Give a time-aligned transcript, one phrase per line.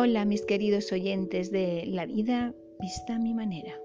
[0.00, 3.80] Hola mis queridos oyentes de La vida vista a mi manera.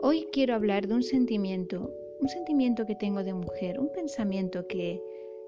[0.00, 5.02] Hoy quiero hablar de un sentimiento, un sentimiento que tengo de mujer, un pensamiento que,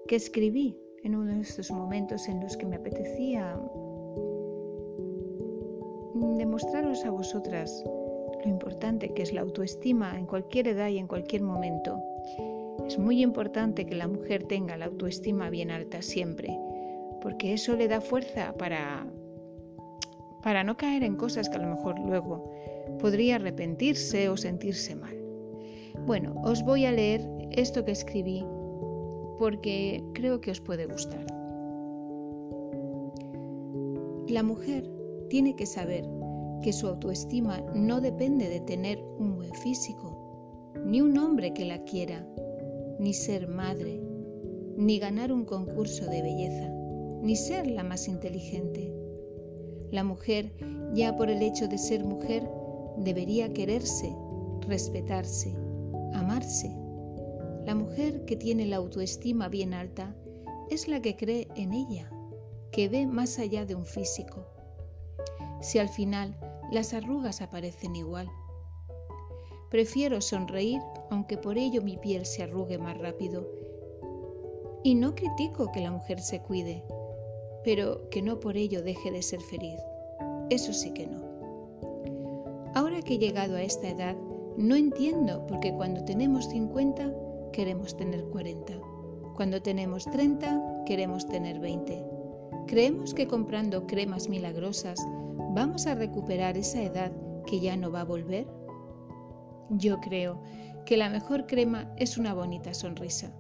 [0.07, 3.58] que escribí en uno de estos momentos en los que me apetecía
[6.36, 7.82] demostraros a vosotras
[8.44, 11.98] lo importante que es la autoestima en cualquier edad y en cualquier momento.
[12.86, 16.54] Es muy importante que la mujer tenga la autoestima bien alta siempre
[17.20, 19.06] porque eso le da fuerza para,
[20.42, 22.50] para no caer en cosas que a lo mejor luego
[22.98, 25.16] podría arrepentirse o sentirse mal.
[26.06, 28.44] Bueno, os voy a leer esto que escribí
[29.38, 31.24] porque creo que os puede gustar.
[34.28, 34.91] La mujer
[35.28, 36.08] tiene que saber
[36.62, 41.82] que su autoestima no depende de tener un buen físico, ni un hombre que la
[41.84, 42.27] quiera,
[42.98, 44.00] ni ser madre,
[44.77, 46.80] ni ganar un concurso de belleza
[47.22, 48.92] ni ser la más inteligente.
[49.90, 50.52] La mujer,
[50.94, 52.48] ya por el hecho de ser mujer,
[52.96, 54.14] debería quererse,
[54.66, 55.54] respetarse,
[56.14, 56.70] amarse.
[57.66, 60.14] La mujer que tiene la autoestima bien alta
[60.70, 62.10] es la que cree en ella,
[62.72, 64.46] que ve más allá de un físico.
[65.60, 66.38] Si al final
[66.70, 68.28] las arrugas aparecen igual.
[69.70, 73.46] Prefiero sonreír aunque por ello mi piel se arrugue más rápido.
[74.82, 76.82] Y no critico que la mujer se cuide,
[77.64, 79.80] pero que no por ello deje de ser feliz.
[80.50, 81.20] Eso sí que no.
[82.75, 84.17] Ahora que he llegado a esta edad,
[84.56, 87.12] no entiendo por qué cuando tenemos 50
[87.52, 88.75] queremos tener 40.
[89.36, 92.05] Cuando tenemos 30 queremos tener 20.
[92.67, 95.00] Creemos que comprando cremas milagrosas
[95.55, 97.12] vamos a recuperar esa edad
[97.47, 98.47] que ya no va a volver.
[99.70, 100.41] Yo creo
[100.84, 103.33] que la mejor crema es una bonita sonrisa.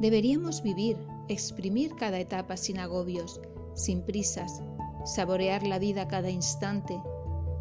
[0.00, 0.96] Deberíamos vivir
[1.32, 3.40] exprimir cada etapa sin agobios,
[3.74, 4.62] sin prisas,
[5.04, 7.00] saborear la vida cada instante,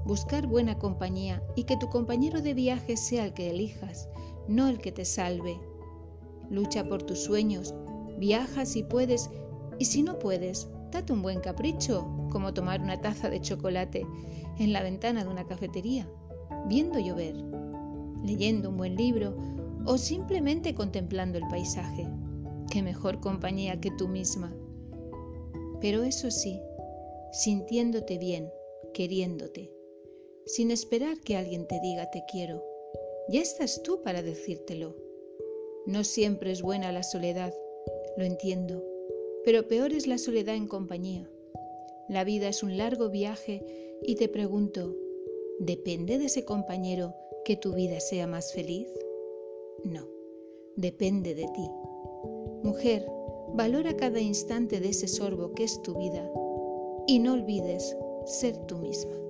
[0.06, 4.10] buscar buena compañía y que tu compañero de viaje sea el que elijas,
[4.48, 5.60] no el que te salve.
[6.50, 7.76] Lucha por tus sueños,
[8.18, 9.30] viaja si puedes
[9.78, 14.04] y si no puedes, date un buen capricho, como tomar una taza de chocolate
[14.58, 16.10] en la ventana de una cafetería,
[16.68, 17.36] viendo llover,
[18.24, 19.38] leyendo un buen libro
[19.86, 22.08] o simplemente contemplando el paisaje
[22.70, 24.56] qué mejor compañía que tú misma.
[25.82, 26.62] Pero eso sí,
[27.32, 28.52] sintiéndote bien,
[28.94, 29.72] queriéndote,
[30.46, 32.64] sin esperar que alguien te diga te quiero.
[33.30, 34.96] Ya estás tú para decírtelo.
[35.86, 37.54] No siempre es buena la soledad,
[38.18, 38.84] lo entiendo,
[39.46, 41.30] pero peor es la soledad en compañía.
[42.10, 43.64] La vida es un largo viaje
[44.02, 44.96] y te pregunto,
[45.60, 47.14] ¿depende de ese compañero
[47.46, 48.88] que tu vida sea más feliz?
[49.84, 50.08] No,
[50.76, 51.70] depende de ti.
[52.64, 53.06] Mujer,
[53.54, 56.30] valora cada instante de ese sorbo que es tu vida
[57.08, 59.29] y no olvides ser tú misma.